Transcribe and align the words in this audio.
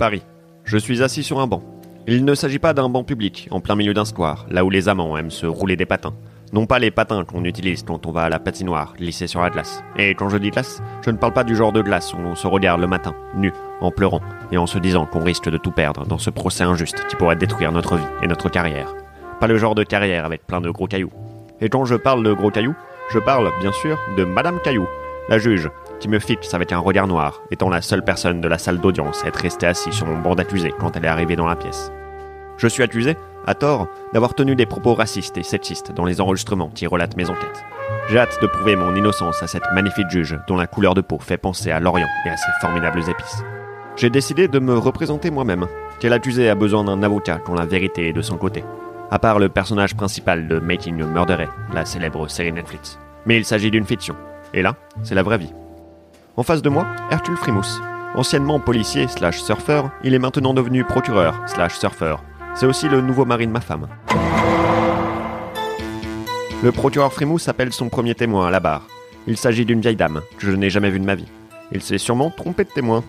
Paris. 0.00 0.22
Je 0.64 0.78
suis 0.78 1.02
assis 1.02 1.22
sur 1.22 1.40
un 1.40 1.46
banc. 1.46 1.62
Il 2.06 2.24
ne 2.24 2.34
s'agit 2.34 2.58
pas 2.58 2.72
d'un 2.72 2.88
banc 2.88 3.04
public, 3.04 3.48
en 3.50 3.60
plein 3.60 3.76
milieu 3.76 3.92
d'un 3.92 4.06
square, 4.06 4.46
là 4.48 4.64
où 4.64 4.70
les 4.70 4.88
amants 4.88 5.14
aiment 5.18 5.30
se 5.30 5.44
rouler 5.44 5.76
des 5.76 5.84
patins. 5.84 6.14
Non 6.54 6.64
pas 6.64 6.78
les 6.78 6.90
patins 6.90 7.26
qu'on 7.26 7.44
utilise 7.44 7.82
quand 7.82 8.06
on 8.06 8.10
va 8.10 8.22
à 8.22 8.28
la 8.30 8.38
patinoire, 8.38 8.94
glisser 8.96 9.26
sur 9.26 9.42
la 9.42 9.50
glace. 9.50 9.84
Et 9.98 10.14
quand 10.14 10.30
je 10.30 10.38
dis 10.38 10.48
glace, 10.48 10.82
je 11.04 11.10
ne 11.10 11.18
parle 11.18 11.34
pas 11.34 11.44
du 11.44 11.54
genre 11.54 11.72
de 11.72 11.82
glace 11.82 12.14
où 12.14 12.16
on 12.16 12.34
se 12.34 12.46
regarde 12.46 12.80
le 12.80 12.86
matin, 12.86 13.14
nu, 13.36 13.52
en 13.82 13.90
pleurant, 13.90 14.22
et 14.50 14.56
en 14.56 14.66
se 14.66 14.78
disant 14.78 15.04
qu'on 15.04 15.22
risque 15.22 15.50
de 15.50 15.58
tout 15.58 15.70
perdre 15.70 16.06
dans 16.06 16.16
ce 16.16 16.30
procès 16.30 16.64
injuste 16.64 17.06
qui 17.10 17.16
pourrait 17.16 17.36
détruire 17.36 17.70
notre 17.70 17.96
vie 17.98 18.12
et 18.22 18.26
notre 18.26 18.48
carrière. 18.48 18.94
Pas 19.38 19.48
le 19.48 19.58
genre 19.58 19.74
de 19.74 19.84
carrière 19.84 20.24
avec 20.24 20.46
plein 20.46 20.62
de 20.62 20.70
gros 20.70 20.86
cailloux. 20.86 21.12
Et 21.60 21.68
quand 21.68 21.84
je 21.84 21.96
parle 21.96 22.24
de 22.24 22.32
gros 22.32 22.50
cailloux, 22.50 22.74
je 23.12 23.18
parle, 23.18 23.50
bien 23.60 23.72
sûr, 23.72 23.98
de 24.16 24.24
Madame 24.24 24.60
Caillou, 24.64 24.88
la 25.28 25.36
juge, 25.36 25.68
qui 26.00 26.08
me 26.08 26.18
fixe 26.18 26.54
avec 26.54 26.72
un 26.72 26.78
regard 26.78 27.06
noir, 27.06 27.42
étant 27.50 27.68
la 27.68 27.82
seule 27.82 28.02
personne 28.02 28.40
de 28.40 28.48
la 28.48 28.58
salle 28.58 28.80
d'audience 28.80 29.22
à 29.24 29.28
être 29.28 29.40
restée 29.40 29.66
assise 29.66 29.94
sur 29.94 30.06
mon 30.06 30.18
banc 30.18 30.34
d'accusé 30.34 30.72
quand 30.78 30.96
elle 30.96 31.04
est 31.04 31.08
arrivée 31.08 31.36
dans 31.36 31.46
la 31.46 31.56
pièce. 31.56 31.92
Je 32.56 32.66
suis 32.66 32.82
accusé, 32.82 33.16
à 33.46 33.54
tort, 33.54 33.86
d'avoir 34.12 34.34
tenu 34.34 34.56
des 34.56 34.66
propos 34.66 34.94
racistes 34.94 35.38
et 35.38 35.42
sexistes 35.42 35.92
dans 35.92 36.04
les 36.04 36.20
enregistrements 36.20 36.70
qui 36.70 36.86
relatent 36.86 37.16
mes 37.16 37.30
enquêtes. 37.30 37.64
J'ai 38.08 38.18
hâte 38.18 38.38
de 38.42 38.46
prouver 38.46 38.76
mon 38.76 38.94
innocence 38.94 39.42
à 39.42 39.46
cette 39.46 39.70
magnifique 39.72 40.10
juge 40.10 40.38
dont 40.48 40.56
la 40.56 40.66
couleur 40.66 40.94
de 40.94 41.00
peau 41.00 41.18
fait 41.18 41.36
penser 41.36 41.70
à 41.70 41.80
l'Orient 41.80 42.08
et 42.26 42.30
à 42.30 42.36
ses 42.36 42.50
formidables 42.60 43.00
épices. 43.08 43.44
J'ai 43.96 44.10
décidé 44.10 44.48
de 44.48 44.58
me 44.58 44.76
représenter 44.76 45.30
moi-même, 45.30 45.66
car 46.00 46.10
l'accusé 46.10 46.48
a 46.48 46.54
besoin 46.54 46.84
d'un 46.84 47.02
avocat 47.02 47.38
quand 47.44 47.54
la 47.54 47.66
vérité 47.66 48.08
est 48.08 48.12
de 48.12 48.22
son 48.22 48.36
côté. 48.36 48.64
À 49.10 49.18
part 49.18 49.38
le 49.38 49.48
personnage 49.48 49.96
principal 49.96 50.48
de 50.48 50.58
Making 50.58 51.02
a 51.02 51.06
Murderer, 51.06 51.48
la 51.74 51.84
célèbre 51.84 52.28
série 52.28 52.52
Netflix. 52.52 52.98
Mais 53.26 53.36
il 53.36 53.44
s'agit 53.44 53.70
d'une 53.70 53.84
fiction. 53.84 54.16
Et 54.54 54.62
là, 54.62 54.76
c'est 55.02 55.14
la 55.14 55.22
vraie 55.22 55.38
vie. 55.38 55.52
En 56.36 56.42
face 56.42 56.62
de 56.62 56.68
moi, 56.68 56.86
Hercule 57.10 57.36
Frimousse. 57.36 57.80
Anciennement 58.14 58.60
policier 58.60 59.08
slash 59.08 59.40
surfeur, 59.40 59.90
il 60.04 60.14
est 60.14 60.18
maintenant 60.18 60.54
devenu 60.54 60.84
procureur 60.84 61.40
slash 61.46 61.76
surfeur. 61.78 62.22
C'est 62.54 62.66
aussi 62.66 62.88
le 62.88 63.00
nouveau 63.00 63.24
mari 63.24 63.46
de 63.46 63.52
ma 63.52 63.60
femme. 63.60 63.88
Le 66.62 66.72
procureur 66.72 67.12
Frimousse 67.12 67.48
appelle 67.48 67.72
son 67.72 67.88
premier 67.88 68.14
témoin 68.14 68.46
à 68.46 68.50
la 68.50 68.60
barre. 68.60 68.86
Il 69.26 69.36
s'agit 69.36 69.64
d'une 69.64 69.80
vieille 69.80 69.96
dame 69.96 70.22
que 70.38 70.46
je 70.46 70.52
n'ai 70.52 70.70
jamais 70.70 70.90
vue 70.90 71.00
de 71.00 71.04
ma 71.04 71.14
vie. 71.14 71.28
Il 71.72 71.82
s'est 71.82 71.98
sûrement 71.98 72.30
trompé 72.30 72.64
de 72.64 72.70
témoin. 72.70 73.04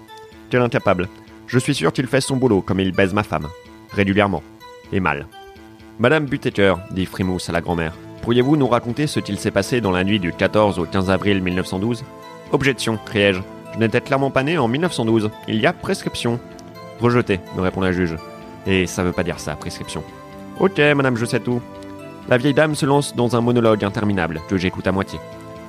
Quel 0.50 0.62
incapable. 0.62 1.08
Je 1.48 1.60
suis 1.60 1.76
sûr 1.76 1.94
qu'il 1.94 2.08
fait 2.08 2.22
son 2.22 2.38
boulot 2.38 2.62
comme 2.62 2.80
il 2.80 2.92
baise 2.92 3.14
ma 3.14 3.24
femme. 3.24 3.48
Régulièrement. 3.92 4.44
Et 4.94 5.00
mal. 5.00 5.28
Madame 6.00 6.26
Butecker, 6.26 6.76
dit 6.92 7.06
Frimousse 7.06 7.50
à 7.50 7.54
la 7.54 7.62
grand-mère, 7.62 7.94
pourriez-vous 8.22 8.58
nous 8.58 8.68
raconter 8.68 9.08
ce 9.08 9.20
qu'il 9.20 9.38
s'est 9.38 9.52
passé 9.52 9.80
dans 9.80 9.92
la 9.92 10.04
nuit 10.04 10.20
du 10.20 10.34
14 10.34 10.80
au 10.80 10.86
15 10.86 11.10
avril 11.12 11.42
1912 11.42 12.04
Objection, 12.52 12.98
criai-je. 13.06 13.42
Je 13.74 13.80
n'étais 13.80 14.02
clairement 14.02 14.30
pas 14.30 14.44
né 14.44 14.58
en 14.58 14.68
1912. 14.68 15.30
Il 15.48 15.56
y 15.56 15.66
a 15.66 15.74
prescription. 15.74 16.40
Rejeté, 17.00 17.40
me 17.56 17.62
répond 17.62 17.82
la 17.82 17.92
juge. 17.92 18.16
Et 18.68 18.86
ça 18.86 19.04
veut 19.04 19.14
pas 19.14 19.24
dire 19.24 19.40
ça, 19.40 19.56
prescription. 19.56 20.04
Ok, 20.60 20.78
madame, 20.96 21.16
je 21.16 21.26
sais 21.26 21.40
tout. 21.40 21.62
La 22.30 22.38
vieille 22.38 22.54
dame 22.54 22.76
se 22.76 22.86
lance 22.86 23.16
dans 23.16 23.36
un 23.36 23.42
monologue 23.42 23.84
interminable 23.84 24.42
que 24.50 24.58
j'écoute 24.58 24.86
à 24.88 24.92
moitié. 24.92 25.20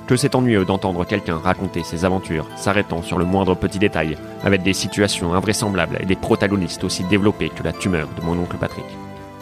Que 0.07 0.17
c'est 0.17 0.35
ennuyeux 0.35 0.65
d'entendre 0.65 1.05
quelqu'un 1.05 1.37
raconter 1.37 1.83
ses 1.83 2.03
aventures, 2.03 2.47
s'arrêtant 2.57 3.01
sur 3.01 3.17
le 3.17 3.25
moindre 3.25 3.55
petit 3.55 3.79
détail, 3.79 4.17
avec 4.43 4.61
des 4.61 4.73
situations 4.73 5.33
invraisemblables 5.33 5.97
et 6.01 6.05
des 6.05 6.17
protagonistes 6.17 6.83
aussi 6.83 7.03
développés 7.05 7.49
que 7.49 7.63
la 7.63 7.71
tumeur 7.71 8.09
de 8.17 8.25
mon 8.25 8.37
oncle 8.37 8.57
Patrick. 8.57 8.85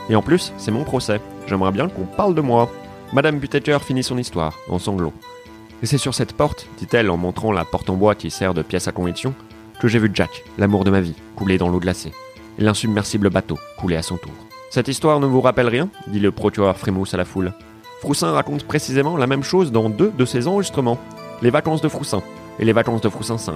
Et 0.09 0.16
en 0.16 0.22
plus, 0.22 0.53
c'est 0.58 0.72
mon 0.72 0.83
procès. 0.83 1.20
J'aimerais 1.48 1.72
bien 1.72 1.89
qu'on 1.89 2.05
parle 2.05 2.36
de 2.36 2.42
moi. 2.42 2.70
Madame 3.11 3.39
Butaker 3.39 3.81
finit 3.81 4.03
son 4.03 4.20
histoire, 4.20 4.58
en 4.70 4.78
sanglots. 4.78 5.14
Et 5.84 5.88
c'est 5.88 5.98
sur 5.98 6.14
cette 6.14 6.34
porte, 6.34 6.68
dit-elle 6.78 7.10
en 7.10 7.18
montrant 7.18 7.52
la 7.52 7.66
porte 7.66 7.90
en 7.90 7.96
bois 7.96 8.16
qui 8.16 8.30
sert 8.30 8.54
de 8.54 8.62
pièce 8.62 8.88
à 8.88 8.92
conviction, 8.92 9.34
que 9.80 9.88
j'ai 9.88 9.98
vu 9.98 10.12
Jack, 10.14 10.44
l'amour 10.60 10.84
de 10.84 10.92
ma 10.92 11.02
vie, 11.02 11.16
couler 11.36 11.58
dans 11.58 11.70
l'eau 11.70 11.80
glacée, 11.80 12.12
et 12.60 12.62
l'insubmersible 12.62 13.32
bateau 13.32 13.58
couler 13.80 13.95
à 13.95 14.04
son 14.04 14.17
tour. 14.17 14.33
Cette 14.70 14.88
histoire 14.88 15.20
ne 15.20 15.26
vous 15.26 15.42
rappelle 15.42 15.67
rien 15.67 15.89
dit 16.08 16.20
le 16.20 16.32
procureur 16.32 16.78
Frimousse 16.78 17.14
à 17.16 17.17
la 17.17 17.26
foule. 17.26 17.54
Froussin 18.00 18.32
raconte 18.32 18.64
précisément 18.64 19.17
la 19.17 19.28
même 19.28 19.44
chose 19.44 19.72
dans 19.72 19.89
deux 19.89 20.11
de 20.17 20.26
ses 20.26 20.48
enregistrements, 20.48 21.00
les 21.42 21.50
vacances 21.50 21.82
de 21.82 21.89
Froussin 21.89 22.22
et 22.60 22.66
les 22.66 22.73
vacances 22.73 23.02
de 23.02 23.10
Froussin 23.10 23.38
5. 23.38 23.55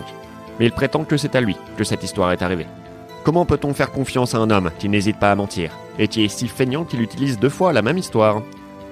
Mais 0.60 0.66
il 0.66 0.72
prétend 0.72 1.04
que 1.04 1.18
c'est 1.18 1.36
à 1.36 1.42
lui 1.42 1.56
que 1.78 1.84
cette 1.84 2.04
histoire 2.04 2.32
est 2.32 2.42
arrivée. 2.42 2.68
Comment 3.24 3.46
peut-on 3.46 3.74
faire 3.74 3.92
confiance 3.92 4.36
à 4.36 4.40
un 4.40 4.50
homme 4.50 4.72
qui 4.80 4.90
n'hésite 4.90 5.20
pas 5.20 5.32
à 5.32 5.36
mentir 5.36 5.72
et 6.00 6.08
qui 6.08 6.26
est 6.26 6.30
si 6.30 6.48
feignant 6.48 6.86
qu'il 6.86 7.02
utilise 7.02 7.40
deux 7.40 7.50
fois 7.50 7.72
la 7.72 7.82
même 7.82 7.98
histoire? 7.98 8.42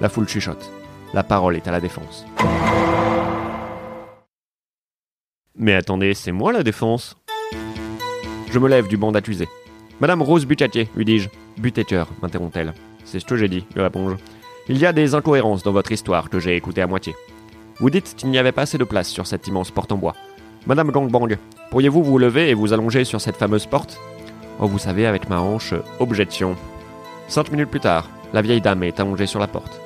La 0.02 0.10
foule 0.10 0.28
chuchote. 0.28 0.72
La 1.14 1.24
parole 1.24 1.56
est 1.56 1.68
à 1.68 1.72
la 1.72 1.82
défense. 1.82 2.26
Mais 5.64 5.76
attendez, 5.76 6.14
c'est 6.14 6.34
moi 6.34 6.52
la 6.52 6.62
défense 6.62 7.16
Je 8.52 8.60
me 8.60 8.68
lève 8.68 8.90
du 8.90 8.98
banc 8.98 9.14
d'accusé. 9.14 9.48
Madame 10.02 10.22
Rose 10.22 10.46
Butatier, 10.46 10.90
lui 10.94 11.06
dis-je. 11.06 11.30
Butaker, 11.56 12.04
m'interrompt-elle. 12.22 12.74
C'est 13.06 13.22
ce 13.22 13.26
que 13.26 13.38
j'ai 13.38 13.48
dit, 13.48 13.66
lui 13.74 13.82
réponds-je. 13.82 14.16
Il 14.68 14.78
y 14.78 14.86
a 14.86 14.92
des 14.92 15.16
incohérences 15.16 15.64
dans 15.64 15.72
votre 15.72 15.94
histoire 15.94 16.30
que 16.30 16.38
j'ai 16.38 16.58
écoutées 16.58 16.82
à 16.82 16.88
moitié. 16.88 17.16
Vous 17.80 17.90
dites 17.90 18.14
qu'il 18.18 18.30
n'y 18.30 18.38
avait 18.38 18.52
pas 18.52 18.64
assez 18.64 18.78
de 18.78 18.84
place 18.84 19.08
sur 19.08 19.26
cette 19.26 19.48
immense 19.48 19.72
porte 19.72 19.94
en 19.94 19.98
bois. 19.98 20.18
Madame 20.68 20.92
Gangbang, 20.92 21.38
pourriez-vous 21.72 22.04
vous 22.04 22.18
lever 22.18 22.50
et 22.50 22.56
vous 22.56 22.74
allonger 22.74 23.06
sur 23.06 23.22
cette 23.22 23.38
fameuse 23.38 23.66
porte? 23.66 24.02
Oh, 24.60 24.68
vous 24.68 24.80
savez, 24.80 25.06
avec 25.06 25.30
ma 25.30 25.40
hanche, 25.40 25.74
objection. 26.02 26.58
Cinq 27.30 27.52
minutes 27.52 27.70
plus 27.70 27.80
tard, 27.80 28.10
la 28.34 28.42
vieille 28.42 28.60
dame 28.60 28.84
est 28.84 29.00
allongée 29.00 29.28
sur 29.28 29.40
la 29.40 29.48
porte. 29.48 29.80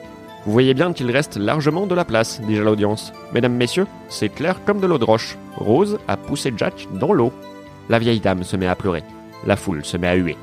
Vous 0.48 0.54
voyez 0.54 0.74
bien 0.74 0.94
qu'il 0.94 1.12
reste 1.12 1.36
largement 1.36 1.88
de 1.88 1.94
la 1.94 2.06
place, 2.06 2.40
dis-je 2.40 2.62
à 2.62 2.64
l'audience. 2.64 3.12
Mesdames, 3.34 3.54
messieurs, 3.54 3.86
c'est 4.08 4.30
clair 4.30 4.64
comme 4.64 4.80
de 4.80 4.88
l'eau 4.88 4.98
de 4.98 5.04
roche. 5.04 5.38
Rose 5.58 6.00
a 6.08 6.16
poussé 6.16 6.54
Jack 6.56 6.88
dans 6.94 7.12
l'eau. 7.12 7.34
La 7.90 8.00
vieille 8.00 8.22
dame 8.22 8.44
se 8.44 8.56
met 8.56 8.66
à 8.66 8.76
pleurer. 8.76 9.04
La 9.46 9.58
foule 9.58 9.84
se 9.84 9.98
met 9.98 10.08
à 10.08 10.16
huer. 10.16 10.38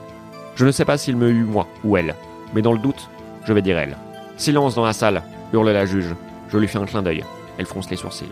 Je 0.57 0.67
ne 0.67 0.73
sais 0.73 0.85
pas 0.85 0.99
s'il 0.99 1.17
me 1.17 1.31
hue 1.31 1.45
moi 1.45 1.67
ou 1.85 1.97
elle, 1.97 2.15
mais 2.55 2.61
dans 2.61 2.75
le 2.75 2.81
doute, 2.81 3.09
je 3.47 3.55
vais 3.55 3.63
dire 3.63 3.79
elle. 3.79 3.97
Silence 4.37 4.75
dans 4.75 4.85
la 4.85 4.93
salle, 4.93 5.23
hurle 5.55 5.71
la 5.71 5.87
juge. 5.87 6.15
Je 6.51 6.59
lui 6.59 6.69
fais 6.69 6.77
un 6.77 6.85
clin 6.85 7.01
d'œil. 7.01 7.25
Elle 7.57 7.65
fronce 7.65 7.89
les 7.89 7.97
sourcils. 7.97 8.29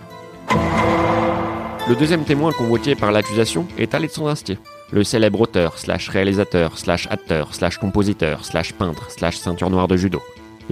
Le 1.88 1.96
deuxième 1.96 2.24
témoin 2.24 2.52
convoqué 2.52 2.94
par 2.94 3.12
l'accusation 3.12 3.66
est 3.78 3.94
Alexandre 3.94 4.28
Astier, 4.28 4.58
le 4.90 5.04
célèbre 5.04 5.40
auteur, 5.40 5.78
slash 5.78 6.10
réalisateur, 6.10 6.76
slash 6.76 7.08
acteur, 7.10 7.54
slash 7.54 7.78
compositeur, 7.78 8.44
slash 8.44 8.74
peintre, 8.74 9.10
slash 9.10 9.38
ceinture 9.38 9.70
noire 9.70 9.88
de 9.88 9.96
judo. 9.96 10.20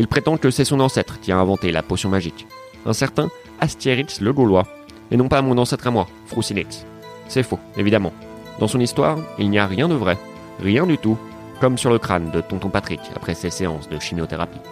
Il 0.00 0.08
prétend 0.08 0.38
que 0.38 0.50
c'est 0.50 0.64
son 0.64 0.80
ancêtre 0.80 1.20
qui 1.20 1.30
a 1.30 1.36
inventé 1.36 1.72
la 1.72 1.82
potion 1.82 2.08
magique. 2.08 2.46
Un 2.86 2.94
certain 2.94 3.28
Astérix 3.60 4.22
le 4.22 4.32
Gaulois. 4.32 4.66
Et 5.10 5.18
non 5.18 5.28
pas 5.28 5.42
mon 5.42 5.58
ancêtre 5.58 5.86
à 5.86 5.90
moi, 5.90 6.06
Frousinix. 6.24 6.86
C'est 7.28 7.42
faux, 7.42 7.58
évidemment. 7.76 8.14
Dans 8.60 8.66
son 8.66 8.80
histoire, 8.80 9.18
il 9.38 9.50
n'y 9.50 9.58
a 9.58 9.66
rien 9.66 9.88
de 9.88 9.94
vrai. 9.94 10.16
Rien 10.58 10.86
du 10.86 10.96
tout. 10.96 11.18
Comme 11.60 11.76
sur 11.76 11.90
le 11.90 11.98
crâne 11.98 12.30
de 12.30 12.40
tonton 12.40 12.70
Patrick 12.70 13.00
après 13.14 13.34
ses 13.34 13.50
séances 13.50 13.90
de 13.90 13.98
chimiothérapie. 13.98 14.62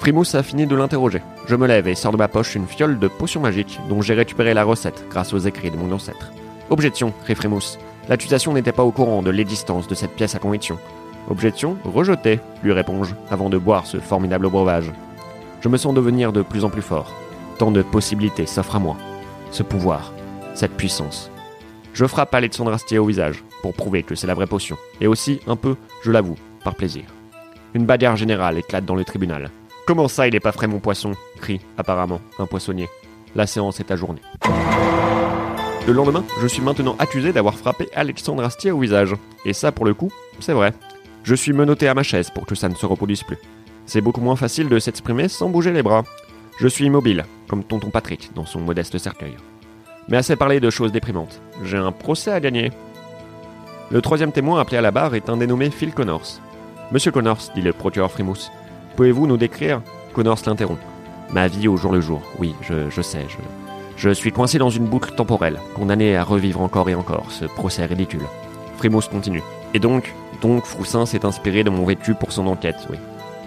Frimousse 0.00 0.34
a 0.34 0.42
fini 0.42 0.66
de 0.66 0.74
l'interroger. 0.74 1.22
Je 1.46 1.54
me 1.54 1.68
lève 1.68 1.86
et 1.86 1.94
sors 1.94 2.10
de 2.10 2.16
ma 2.16 2.26
poche 2.26 2.56
une 2.56 2.66
fiole 2.66 2.98
de 2.98 3.06
potion 3.06 3.40
magique 3.40 3.78
dont 3.88 4.02
j'ai 4.02 4.14
récupéré 4.14 4.54
la 4.54 4.64
recette 4.64 5.04
grâce 5.08 5.32
aux 5.34 5.38
écrits 5.38 5.70
de 5.70 5.76
mon 5.76 5.92
ancêtre. 5.92 6.32
Objection, 6.70 7.14
crie 7.22 7.36
Frimousse. 7.36 7.78
L'accusation 8.08 8.54
n'était 8.54 8.72
pas 8.72 8.82
au 8.82 8.90
courant 8.90 9.22
de 9.22 9.30
l'existence 9.30 9.86
de 9.86 9.94
cette 9.94 10.16
pièce 10.16 10.34
à 10.34 10.40
conviction. 10.40 10.80
Objection 11.30 11.76
rejetée, 11.84 12.40
lui 12.62 12.72
réponds-je, 12.72 13.14
avant 13.30 13.50
de 13.50 13.58
boire 13.58 13.86
ce 13.86 13.98
formidable 13.98 14.48
breuvage. 14.48 14.90
Je 15.60 15.68
me 15.68 15.76
sens 15.76 15.94
devenir 15.94 16.32
de 16.32 16.42
plus 16.42 16.64
en 16.64 16.70
plus 16.70 16.82
fort. 16.82 17.12
Tant 17.58 17.70
de 17.70 17.82
possibilités 17.82 18.46
s'offrent 18.46 18.76
à 18.76 18.78
moi. 18.78 18.96
Ce 19.50 19.62
pouvoir, 19.62 20.12
cette 20.54 20.76
puissance. 20.76 21.30
Je 21.92 22.06
frappe 22.06 22.34
Alexandre 22.34 22.72
Astier 22.72 22.98
au 22.98 23.06
visage, 23.06 23.42
pour 23.62 23.74
prouver 23.74 24.02
que 24.02 24.14
c'est 24.14 24.26
la 24.26 24.34
vraie 24.34 24.46
potion. 24.46 24.76
Et 25.00 25.06
aussi, 25.06 25.40
un 25.46 25.56
peu, 25.56 25.76
je 26.02 26.12
l'avoue, 26.12 26.36
par 26.64 26.74
plaisir. 26.74 27.04
Une 27.74 27.84
bagarre 27.84 28.16
générale 28.16 28.58
éclate 28.58 28.84
dans 28.84 28.94
le 28.94 29.04
tribunal. 29.04 29.50
Comment 29.86 30.08
ça, 30.08 30.28
il 30.28 30.34
est 30.34 30.40
pas 30.40 30.52
frais 30.52 30.66
mon 30.66 30.80
poisson? 30.80 31.12
crie, 31.40 31.60
apparemment, 31.76 32.20
un 32.38 32.46
poissonnier. 32.46 32.88
La 33.34 33.46
séance 33.46 33.80
est 33.80 33.90
ajournée. 33.90 34.22
Le 35.86 35.92
lendemain, 35.92 36.24
je 36.40 36.46
suis 36.46 36.62
maintenant 36.62 36.96
accusé 36.98 37.32
d'avoir 37.32 37.54
frappé 37.54 37.88
Alexandre 37.94 38.44
Astier 38.44 38.70
au 38.70 38.78
visage. 38.78 39.14
Et 39.44 39.52
ça, 39.52 39.72
pour 39.72 39.84
le 39.84 39.94
coup, 39.94 40.12
c'est 40.40 40.52
vrai. 40.52 40.72
Je 41.28 41.34
suis 41.34 41.52
menotté 41.52 41.88
à 41.88 41.92
ma 41.92 42.02
chaise 42.02 42.30
pour 42.30 42.46
que 42.46 42.54
ça 42.54 42.70
ne 42.70 42.74
se 42.74 42.86
reproduise 42.86 43.22
plus. 43.22 43.36
C'est 43.84 44.00
beaucoup 44.00 44.22
moins 44.22 44.34
facile 44.34 44.70
de 44.70 44.78
s'exprimer 44.78 45.28
sans 45.28 45.50
bouger 45.50 45.72
les 45.72 45.82
bras. 45.82 46.04
Je 46.58 46.66
suis 46.66 46.86
immobile, 46.86 47.26
comme 47.48 47.64
tonton 47.64 47.90
Patrick 47.90 48.30
dans 48.34 48.46
son 48.46 48.60
modeste 48.60 48.96
cercueil. 48.96 49.36
Mais 50.08 50.16
assez 50.16 50.36
parlé 50.36 50.58
de 50.58 50.70
choses 50.70 50.90
déprimantes. 50.90 51.42
J'ai 51.64 51.76
un 51.76 51.92
procès 51.92 52.32
à 52.32 52.40
gagner. 52.40 52.72
Le 53.90 54.00
troisième 54.00 54.32
témoin 54.32 54.58
appelé 54.58 54.78
à 54.78 54.80
la 54.80 54.90
barre 54.90 55.14
est 55.16 55.28
un 55.28 55.36
dénommé 55.36 55.68
Phil 55.68 55.92
Connors. 55.92 56.40
Monsieur 56.92 57.12
Connors, 57.12 57.50
dit 57.54 57.60
le 57.60 57.74
procureur 57.74 58.10
Frimousse, 58.10 58.50
pouvez-vous 58.96 59.26
nous 59.26 59.36
décrire 59.36 59.82
Connors 60.14 60.40
l'interrompt. 60.46 60.80
Ma 61.34 61.46
vie 61.46 61.68
au 61.68 61.76
jour 61.76 61.92
le 61.92 62.00
jour, 62.00 62.22
oui, 62.38 62.54
je, 62.62 63.02
sais, 63.02 63.26
je, 63.28 63.36
je 63.98 64.08
suis 64.14 64.32
coincé 64.32 64.56
dans 64.56 64.70
une 64.70 64.86
boucle 64.86 65.14
temporelle, 65.14 65.60
condamné 65.74 66.16
à 66.16 66.24
revivre 66.24 66.62
encore 66.62 66.88
et 66.88 66.94
encore 66.94 67.30
ce 67.32 67.44
procès 67.44 67.84
ridicule. 67.84 68.24
Frimousse 68.78 69.08
continue. 69.08 69.42
Et 69.74 69.78
donc, 69.78 70.14
donc 70.40 70.64
Froussin 70.64 71.06
s'est 71.06 71.24
inspiré 71.24 71.64
de 71.64 71.70
mon 71.70 71.84
vécu 71.84 72.14
pour 72.14 72.32
son 72.32 72.46
enquête, 72.46 72.86
oui, 72.90 72.96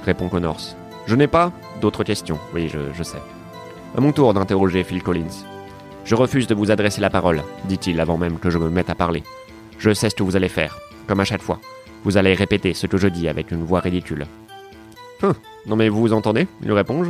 répond 0.05 0.29
Connors. 0.29 0.75
Je 1.07 1.15
n'ai 1.15 1.27
pas 1.27 1.51
d'autres 1.79 2.03
questions, 2.03 2.37
oui, 2.53 2.69
je, 2.69 3.03
sais. 3.03 3.17
À 3.97 4.01
mon 4.01 4.11
tour 4.11 4.33
d'interroger 4.33 4.83
Phil 4.83 5.01
Collins. 5.01 5.45
Je 6.03 6.15
refuse 6.15 6.47
de 6.47 6.55
vous 6.55 6.71
adresser 6.71 7.01
la 7.01 7.09
parole, 7.09 7.43
dit-il 7.65 7.99
avant 7.99 8.17
même 8.17 8.39
que 8.39 8.49
je 8.49 8.57
me 8.57 8.69
mette 8.69 8.89
à 8.89 8.95
parler. 8.95 9.23
Je 9.77 9.93
sais 9.93 10.09
ce 10.09 10.15
que 10.15 10.23
vous 10.23 10.35
allez 10.35 10.49
faire. 10.49 10.77
comme 11.07 11.19
à 11.19 11.25
chaque 11.25 11.41
fois. 11.41 11.59
Vous 12.03 12.17
allez 12.17 12.33
répéter 12.33 12.73
ce 12.73 12.87
que 12.87 12.97
je 12.97 13.07
dis 13.07 13.27
avec 13.27 13.51
une 13.51 13.63
voix 13.63 13.79
ridicule. 13.79 14.25
Hum, 15.23 15.33
non 15.67 15.75
mais 15.75 15.89
vous 15.89 16.13
entendez 16.13 16.47
lui 16.61 16.73
réponds 16.73 17.03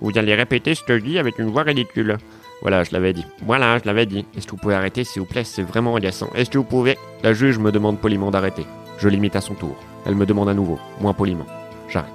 Vous 0.00 0.18
allez 0.18 0.34
répéter 0.34 0.74
ce 0.74 0.82
que 0.82 0.98
je 0.98 1.04
dis 1.04 1.18
avec 1.18 1.38
une 1.38 1.50
voix 1.50 1.62
ridicule. 1.62 2.16
Voilà, 2.62 2.82
je 2.82 2.92
l'avais 2.92 3.12
dit. 3.12 3.24
Voilà, 3.42 3.78
je 3.78 3.84
l'avais 3.84 4.06
dit. 4.06 4.24
Est-ce 4.36 4.46
que 4.46 4.52
vous 4.52 4.56
pouvez 4.56 4.74
arrêter, 4.74 5.04
s'il 5.04 5.22
vous 5.22 5.28
plaît? 5.28 5.44
C'est 5.44 5.62
vraiment 5.62 5.94
agaçant. 5.94 6.28
Est-ce 6.34 6.50
que 6.50 6.58
vous 6.58 6.64
pouvez? 6.64 6.98
La 7.22 7.32
juge 7.32 7.58
me 7.58 7.70
demande 7.70 7.98
poliment 7.98 8.30
d'arrêter. 8.30 8.66
Je 8.98 9.08
l'imite 9.08 9.36
à 9.36 9.40
son 9.40 9.54
tour. 9.54 9.76
Elle 10.04 10.16
me 10.16 10.26
demande 10.26 10.48
à 10.48 10.54
nouveau, 10.54 10.78
moins 11.00 11.12
poliment. 11.12 11.46
J'arrête. 11.88 12.10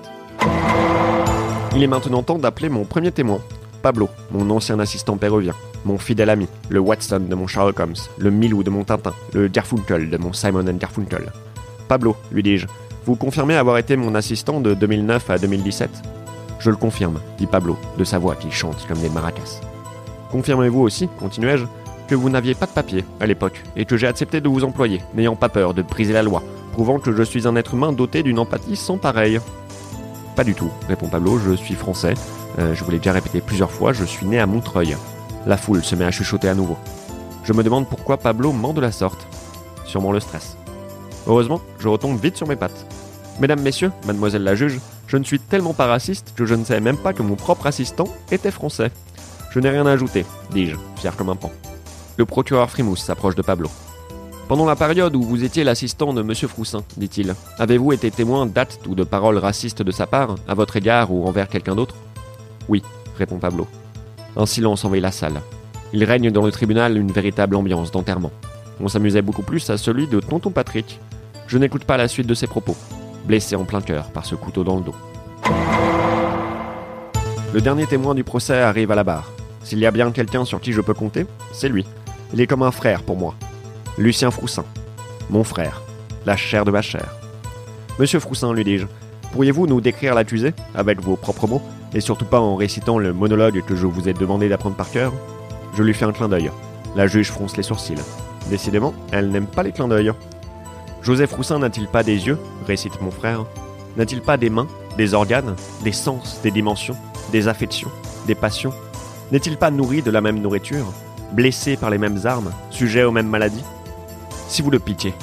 Il 1.76 1.82
est 1.82 1.88
maintenant 1.88 2.24
temps 2.24 2.38
d'appeler 2.38 2.68
mon 2.68 2.84
premier 2.84 3.12
témoin. 3.12 3.40
Pablo, 3.82 4.10
mon 4.32 4.50
ancien 4.50 4.80
assistant 4.80 5.18
péruvien, 5.18 5.54
mon 5.86 5.98
fidèle 5.98 6.30
ami, 6.30 6.48
le 6.70 6.80
Watson 6.80 7.22
de 7.28 7.36
mon 7.36 7.48
Sherlock 7.48 7.80
Holmes, 7.80 7.96
le 8.18 8.32
Milou 8.32 8.64
de 8.64 8.70
mon 8.70 8.84
Tintin, 8.84 9.14
le 9.34 9.48
Garfunkel 9.48 10.10
de 10.10 10.18
mon 10.18 10.34
Simon 10.34 10.68
and 10.68 10.78
Garfunkel. 10.78 11.32
Pablo, 11.88 12.16
lui 12.32 12.44
dis-je, 12.44 12.68
vous 13.06 13.16
confirmez 13.16 13.56
avoir 13.56 13.78
été 13.78 13.96
mon 13.96 14.16
assistant 14.16 14.60
de 14.60 14.74
2009 14.74 15.30
à 15.30 15.38
2017 15.38 15.90
Je 16.60 16.70
le 16.70 16.76
confirme, 16.76 17.20
dit 17.38 17.48
Pablo, 17.48 17.78
de 17.98 18.04
sa 18.04 18.20
voix 18.20 18.36
qui 18.36 18.52
chante 18.52 18.86
comme 18.88 19.00
des 19.00 19.10
maracas. 19.10 19.62
Confirmez-vous 20.32 20.82
aussi, 20.82 21.10
continuai-je, 21.20 21.66
que 22.14 22.18
vous 22.20 22.30
n'aviez 22.30 22.54
pas 22.54 22.68
de 22.68 22.72
papier 22.72 23.04
à 23.20 23.26
l'époque 23.26 23.64
et 23.76 23.86
que 23.86 23.98
j'ai 23.98 24.06
accepté 24.06 24.40
de 24.40 24.48
vous 24.48 24.64
employer, 24.64 25.02
n'ayant 25.16 25.36
pas 25.36 25.50
peur 25.50 25.74
de 25.74 25.82
briser 25.82 26.14
la 26.14 26.22
loi, 26.22 26.44
prouvant 26.72 27.00
que 27.00 27.12
je 27.12 27.24
suis 27.24 27.48
un 27.48 27.56
être 27.56 27.74
humain 27.74 27.92
doté 27.92 28.22
d'une 28.22 28.38
empathie 28.38 28.76
sans 28.76 29.00
pareille. 29.00 29.40
Pas 30.36 30.44
du 30.44 30.54
tout, 30.54 30.70
répond 30.88 31.08
Pablo, 31.08 31.40
je 31.40 31.56
suis 31.56 31.74
français. 31.74 32.14
Euh, 32.60 32.76
je 32.76 32.84
vous 32.84 32.92
l'ai 32.92 33.00
déjà 33.00 33.14
répété 33.14 33.42
plusieurs 33.42 33.72
fois, 33.72 33.94
je 33.94 34.04
suis 34.04 34.28
né 34.28 34.40
à 34.40 34.46
Montreuil. 34.46 34.96
La 35.48 35.58
foule 35.58 35.84
se 35.84 35.96
met 35.96 36.06
à 36.06 36.12
chuchoter 36.12 36.50
à 36.50 36.54
nouveau. 36.54 36.78
Je 37.46 37.54
me 37.54 37.64
demande 37.64 37.88
pourquoi 37.88 38.18
Pablo 38.18 38.52
ment 38.52 38.74
de 38.74 38.82
la 38.82 38.92
sorte. 38.92 39.26
Sûrement 39.84 40.12
le 40.12 40.20
stress. 40.20 40.56
Heureusement, 41.26 41.62
je 41.80 41.88
retombe 41.88 42.22
vite 42.22 42.38
sur 42.38 42.48
mes 42.48 42.56
pattes. 42.56 42.86
Mesdames, 43.40 43.62
messieurs, 43.62 43.92
mademoiselle 44.06 44.44
la 44.44 44.54
juge, 44.54 44.80
je 45.08 45.18
ne 45.18 45.24
suis 45.24 45.40
tellement 45.40 45.74
pas 45.74 45.88
raciste 45.88 46.34
que 46.36 46.46
je 46.46 46.54
ne 46.54 46.64
savais 46.64 46.80
même 46.80 46.98
pas 46.98 47.14
que 47.14 47.24
mon 47.24 47.36
propre 47.36 47.66
assistant 47.66 48.08
était 48.32 48.52
français. 48.52 48.92
Je 49.50 49.60
n'ai 49.60 49.72
rien 49.72 49.88
à 49.88 49.92
ajouter, 49.92 50.28
dis-je, 50.52 50.76
fier 50.98 51.16
comme 51.16 51.30
un 51.30 51.36
pan. 51.36 51.50
Le 52.18 52.26
procureur 52.26 52.70
Frimousse 52.70 53.02
s'approche 53.02 53.36
de 53.36 53.42
Pablo. 53.42 53.70
Pendant 54.48 54.66
la 54.66 54.76
période 54.76 55.16
où 55.16 55.24
vous 55.24 55.44
étiez 55.44 55.64
l'assistant 55.64 56.14
de 56.14 56.22
M. 56.22 56.34
Froussin, 56.36 56.84
dit-il, 56.98 57.34
avez-vous 57.58 57.94
été 57.94 58.12
témoin 58.12 58.46
d'actes 58.46 58.86
ou 58.88 58.96
de 58.96 59.04
paroles 59.04 59.38
racistes 59.38 59.82
de 59.82 59.92
sa 59.92 60.06
part, 60.06 60.36
à 60.48 60.54
votre 60.54 60.76
égard 60.76 61.12
ou 61.12 61.26
envers 61.28 61.48
quelqu'un 61.48 61.76
d'autre? 61.76 61.96
Oui, 62.68 62.84
répond 63.18 63.40
Pablo. 63.40 63.68
Un 64.36 64.46
silence 64.46 64.86
envahit 64.86 65.02
la 65.02 65.12
salle. 65.12 65.42
Il 65.94 66.04
règne 66.04 66.32
dans 66.32 66.46
le 66.46 66.52
tribunal 66.52 66.98
une 66.98 67.12
véritable 67.12 67.56
ambiance 67.56 67.92
d'enterrement. 67.92 68.32
On 68.80 68.88
s'amusait 68.88 69.22
beaucoup 69.22 69.44
plus 69.44 69.70
à 69.70 69.78
celui 69.78 70.08
de 70.08 70.20
Tonton 70.20 70.52
Patrick. 70.52 71.00
Je 71.48 71.58
n'écoute 71.58 71.86
pas 71.86 71.98
la 71.98 72.08
suite 72.08 72.28
de 72.28 72.34
ses 72.34 72.48
propos 72.48 72.76
blessé 73.26 73.56
en 73.56 73.64
plein 73.64 73.82
cœur 73.82 74.06
par 74.12 74.26
ce 74.26 74.36
couteau 74.36 74.64
dans 74.64 74.78
le 74.78 74.84
dos. 74.84 74.96
Le 77.54 77.62
dernier 77.62 77.86
témoin 77.86 78.16
du 78.16 78.24
procès 78.24 78.60
arrive 78.60 78.92
à 78.92 78.96
la 78.96 79.04
barre. 79.04 79.32
S'il 79.64 79.80
y 79.80 79.86
a 79.86 79.92
bien 79.92 80.12
quelqu'un 80.12 80.46
sur 80.46 80.60
qui 80.60 80.74
je 80.74 80.82
peux 80.82 80.94
compter, 80.94 81.26
c'est 81.52 81.70
lui. 81.70 81.86
Il 82.34 82.42
est 82.42 82.48
comme 82.48 82.64
un 82.64 82.72
frère 82.72 83.04
pour 83.04 83.16
moi. 83.16 83.36
Lucien 84.00 84.32
Froussin. 84.32 84.66
Mon 85.30 85.44
frère. 85.44 85.84
La 86.26 86.36
chair 86.36 86.66
de 86.66 86.72
ma 86.72 86.82
chair. 86.82 87.14
Monsieur 88.00 88.20
Froussin, 88.20 88.52
lui 88.54 88.64
dis-je, 88.64 88.88
pourriez-vous 89.32 89.68
nous 89.68 89.82
décrire 89.82 90.16
l'accusé, 90.16 90.54
avec 90.74 91.00
vos 91.00 91.16
propres 91.16 91.46
mots, 91.46 91.62
et 91.94 92.02
surtout 92.02 92.26
pas 92.26 92.40
en 92.40 92.56
récitant 92.56 92.98
le 92.98 93.14
monologue 93.14 93.64
que 93.64 93.76
je 93.76 93.86
vous 93.86 94.10
ai 94.10 94.14
demandé 94.14 94.50
d'apprendre 94.50 94.76
par 94.76 94.90
cœur? 94.90 95.14
Je 95.78 95.84
lui 95.84 95.94
fais 95.94 96.06
un 96.06 96.12
clin 96.12 96.28
d'œil. 96.28 96.50
La 96.96 97.06
juge 97.06 97.30
fronce 97.30 97.56
les 97.56 97.62
sourcils. 97.62 98.02
Décidément, 98.50 98.96
elle 99.12 99.30
n'aime 99.30 99.46
pas 99.46 99.62
les 99.62 99.72
clins 99.72 99.88
d'œil. 99.88 100.12
Joseph 101.04 101.34
Roussin 101.34 101.60
n'a-t-il 101.60 101.88
pas 101.88 102.02
des 102.02 102.26
yeux 102.26 102.40
récite 102.66 103.00
mon 103.00 103.12
frère. 103.12 103.46
N'a-t-il 103.96 104.22
pas 104.22 104.38
des 104.38 104.50
mains, 104.50 104.68
des 104.98 105.14
organes, 105.14 105.56
des 105.84 105.92
sens, 105.92 106.40
des 106.42 106.50
dimensions, 106.50 106.98
des 107.32 107.48
affections, 107.48 107.92
des 108.26 108.34
passions? 108.34 108.74
N'est-il 109.32 109.56
pas 109.58 109.70
nourri 109.70 110.02
de 110.02 110.10
la 110.10 110.22
même 110.22 110.42
nourriture? 110.42 110.92
Blessé 111.34 111.78
par 111.78 111.90
les 111.90 111.98
mêmes 111.98 112.20
armes 112.26 112.52
Sujet 112.70 113.04
aux 113.04 113.12
mêmes 113.12 113.28
maladies 113.28 113.64
Si 114.48 114.62
vous 114.62 114.70
le 114.70 114.80
pitié, 114.80 115.14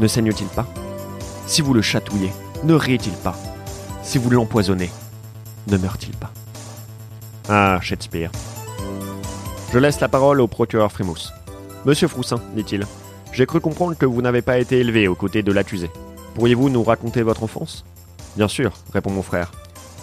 ne 0.00 0.08
saigne-t-il 0.08 0.48
pas 0.48 0.66
Si 1.46 1.62
vous 1.62 1.74
le 1.74 1.82
chatouillez, 1.82 2.32
ne 2.64 2.74
rit-il 2.74 3.12
pas 3.12 3.36
Si 4.02 4.18
vous 4.18 4.30
l'empoisonnez, 4.30 4.90
ne 5.68 5.76
meurt-il 5.76 6.16
pas 6.16 6.32
Ah, 7.48 7.78
Shakespeare. 7.80 8.30
Je 9.72 9.78
laisse 9.78 10.00
la 10.00 10.08
parole 10.08 10.40
au 10.40 10.48
procureur 10.48 10.90
Frimousse. 10.90 11.32
Monsieur 11.84 12.08
Froussin, 12.08 12.40
dit-il, 12.56 12.84
j'ai 13.32 13.46
cru 13.46 13.60
comprendre 13.60 13.96
que 13.96 14.06
vous 14.06 14.22
n'avez 14.22 14.42
pas 14.42 14.58
été 14.58 14.78
élevé 14.78 15.06
aux 15.06 15.14
côtés 15.14 15.42
de 15.42 15.52
l'accusé. 15.52 15.90
Pourriez-vous 16.34 16.68
nous 16.68 16.82
raconter 16.82 17.22
votre 17.22 17.44
enfance? 17.44 17.84
Bien 18.36 18.48
sûr, 18.48 18.72
répond 18.92 19.10
mon 19.10 19.22
frère. 19.22 19.52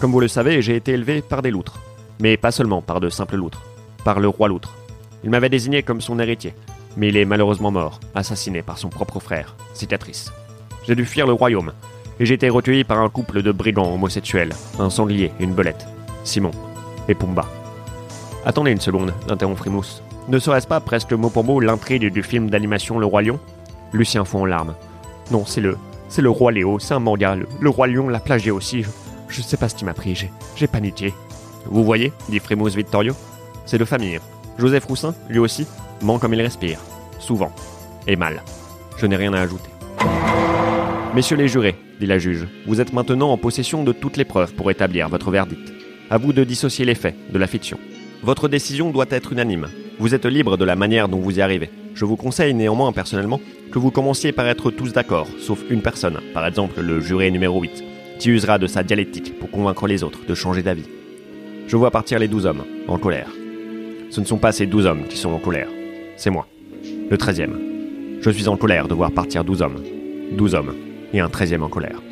Comme 0.00 0.12
vous 0.12 0.20
le 0.20 0.28
savez, 0.28 0.62
j'ai 0.62 0.76
été 0.76 0.92
élevé 0.92 1.20
par 1.20 1.42
des 1.42 1.50
loutres. 1.50 1.78
Mais 2.20 2.36
pas 2.36 2.52
seulement 2.52 2.80
par 2.80 3.00
de 3.00 3.10
simples 3.10 3.36
loutres. 3.36 3.62
Par 4.04 4.20
le 4.20 4.28
roi 4.28 4.48
loutre. 4.48 4.74
Il 5.24 5.30
m'avait 5.30 5.48
désigné 5.48 5.82
comme 5.82 6.00
son 6.00 6.18
héritier. 6.18 6.54
Mais 6.96 7.08
il 7.08 7.16
est 7.16 7.24
malheureusement 7.24 7.70
mort, 7.70 8.00
assassiné 8.14 8.62
par 8.62 8.78
son 8.78 8.88
propre 8.88 9.20
frère, 9.20 9.56
cicatrice. 9.74 10.32
J'ai 10.86 10.94
dû 10.94 11.04
fuir 11.04 11.26
le 11.26 11.32
royaume. 11.32 11.72
Et 12.20 12.26
j'ai 12.26 12.34
été 12.34 12.48
recueilli 12.48 12.84
par 12.84 12.98
un 12.98 13.08
couple 13.08 13.42
de 13.42 13.52
brigands 13.52 13.92
homosexuels, 13.92 14.52
un 14.78 14.90
sanglier 14.90 15.32
et 15.40 15.44
une 15.44 15.54
belette. 15.54 15.86
Simon 16.24 16.50
et 17.08 17.14
Pumba. 17.14 17.46
Attendez 18.44 18.72
une 18.72 18.80
seconde, 18.80 19.14
interrompt 19.28 19.58
Frimousse. 19.58 20.02
Ne 20.28 20.38
serait-ce 20.38 20.66
pas 20.66 20.80
presque 20.80 21.12
mot 21.12 21.30
pour 21.30 21.44
mot 21.44 21.60
l'intrigue 21.60 22.12
du 22.12 22.22
film 22.22 22.50
d'animation 22.50 22.98
Le 22.98 23.06
Roi 23.06 23.22
Lion? 23.22 23.40
Lucien 23.92 24.24
fond 24.24 24.42
en 24.42 24.46
larmes. 24.46 24.74
Non, 25.30 25.44
c'est 25.46 25.60
le. 25.60 25.76
C'est 26.08 26.22
le 26.22 26.30
Roi 26.30 26.52
Léo, 26.52 26.78
c'est 26.78 26.94
un 26.94 26.98
manga. 26.98 27.34
Le, 27.34 27.70
Roi 27.70 27.86
Lion 27.86 28.08
l'a 28.08 28.20
plagié 28.20 28.50
aussi. 28.50 28.84
Je, 29.28 29.40
sais 29.40 29.56
pas 29.56 29.68
ce 29.68 29.74
qui 29.74 29.84
m'a 29.84 29.94
pris, 29.94 30.14
j'ai, 30.56 30.66
paniqué. 30.66 31.14
Vous 31.66 31.84
voyez, 31.84 32.12
dit 32.28 32.38
Frémousse 32.38 32.74
Vittorio. 32.74 33.14
C'est 33.64 33.78
de 33.78 33.84
famille. 33.84 34.20
Joseph 34.58 34.84
Roussin, 34.84 35.14
lui 35.28 35.38
aussi, 35.38 35.66
ment 36.02 36.18
comme 36.18 36.34
il 36.34 36.42
respire. 36.42 36.78
Souvent. 37.18 37.52
Et 38.06 38.16
mal. 38.16 38.42
Je 38.98 39.06
n'ai 39.06 39.16
rien 39.16 39.32
à 39.32 39.40
ajouter. 39.40 39.70
Messieurs 41.14 41.36
les 41.36 41.48
jurés, 41.48 41.76
dit 42.00 42.06
la 42.06 42.18
juge, 42.18 42.46
vous 42.66 42.80
êtes 42.80 42.92
maintenant 42.92 43.30
en 43.30 43.36
possession 43.36 43.84
de 43.84 43.92
toutes 43.92 44.16
les 44.16 44.24
preuves 44.24 44.54
pour 44.54 44.70
établir 44.70 45.08
votre 45.08 45.30
verdict. 45.30 45.72
À 46.10 46.18
vous 46.18 46.32
de 46.32 46.44
dissocier 46.44 46.84
les 46.84 46.94
faits 46.94 47.14
de 47.30 47.38
la 47.38 47.46
fiction. 47.46 47.78
Votre 48.22 48.48
décision 48.48 48.90
doit 48.90 49.06
être 49.10 49.32
unanime. 49.32 49.68
Vous 49.98 50.14
êtes 50.14 50.26
libre 50.26 50.56
de 50.56 50.64
la 50.64 50.76
manière 50.76 51.08
dont 51.08 51.18
vous 51.18 51.38
y 51.38 51.42
arrivez. 51.42 51.70
Je 51.94 52.04
vous 52.04 52.16
conseille 52.16 52.54
néanmoins 52.54 52.92
personnellement 52.92 53.40
que 53.70 53.78
vous 53.78 53.90
commenciez 53.90 54.32
par 54.32 54.46
être 54.46 54.70
tous 54.70 54.92
d'accord, 54.92 55.28
sauf 55.38 55.60
une 55.70 55.82
personne, 55.82 56.18
par 56.32 56.46
exemple 56.46 56.80
le 56.80 57.00
juré 57.00 57.30
numéro 57.30 57.60
8, 57.60 57.84
qui 58.18 58.30
usera 58.30 58.58
de 58.58 58.66
sa 58.66 58.82
dialectique 58.82 59.38
pour 59.38 59.50
convaincre 59.50 59.86
les 59.86 60.02
autres 60.02 60.24
de 60.26 60.34
changer 60.34 60.62
d'avis. 60.62 60.88
Je 61.66 61.76
vois 61.76 61.90
partir 61.90 62.18
les 62.18 62.28
douze 62.28 62.46
hommes, 62.46 62.64
en 62.88 62.98
colère. 62.98 63.28
Ce 64.12 64.20
ne 64.20 64.26
sont 64.26 64.36
pas 64.36 64.52
ces 64.52 64.66
douze 64.66 64.84
hommes 64.84 65.04
qui 65.08 65.16
sont 65.16 65.30
en 65.30 65.38
colère, 65.38 65.70
c'est 66.16 66.28
moi, 66.28 66.46
le 67.08 67.16
treizième. 67.16 67.58
Je 68.20 68.28
suis 68.28 68.46
en 68.46 68.58
colère 68.58 68.86
de 68.86 68.92
voir 68.92 69.10
partir 69.10 69.42
douze 69.42 69.62
hommes. 69.62 69.82
Douze 70.32 70.54
hommes, 70.54 70.74
et 71.14 71.20
un 71.20 71.30
treizième 71.30 71.62
en 71.62 71.70
colère. 71.70 72.02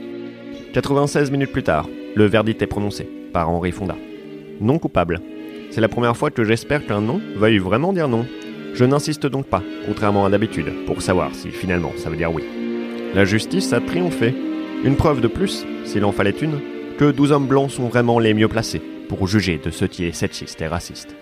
96 0.73 1.31
minutes 1.31 1.53
plus 1.53 1.63
tard, 1.63 1.87
le 2.15 2.25
verdict 2.25 2.63
est 2.63 2.67
prononcé 2.67 3.07
par 3.35 3.51
Henri 3.51 3.71
Fonda. 3.71 3.97
Non 4.63 4.79
coupable. 4.79 5.21
C'est 5.73 5.83
la 5.83 5.91
première 5.91 6.17
fois 6.17 6.31
que 6.31 6.43
j'espère 6.43 6.87
qu'un 6.87 7.03
non 7.03 7.21
veuille 7.37 7.59
vraiment 7.59 7.93
dire 7.93 8.09
non. 8.09 8.25
Je 8.73 8.87
n'insiste 8.87 9.27
donc 9.27 9.45
pas, 9.45 9.63
contrairement 9.85 10.25
à 10.25 10.31
d'habitude, 10.31 10.73
pour 10.87 11.03
savoir 11.03 11.35
si 11.35 11.51
finalement 11.51 11.93
ça 11.99 12.09
veut 12.09 12.17
dire 12.17 12.33
oui. 12.33 12.45
La 13.15 13.27
justice 13.27 13.75
a 13.75 13.81
triomphé. 13.83 14.35
Une 14.85 14.97
preuve 14.97 15.21
de 15.21 15.29
plus, 15.29 15.67
s'il 15.85 16.07
en 16.07 16.13
fallait 16.13 16.31
une, 16.31 16.61
que 16.97 17.11
12 17.11 17.33
hommes 17.33 17.47
blancs 17.47 17.71
sont 17.71 17.89
vraiment 17.89 18.19
les 18.19 18.33
mieux 18.33 18.49
placés 18.49 18.81
pour 19.07 19.29
juger 19.29 19.61
de 19.63 19.69
ce 19.69 19.85
qui 19.85 20.07
est 20.07 20.13
sexiste 20.13 20.63
et 20.63 20.67
raciste. 20.67 21.15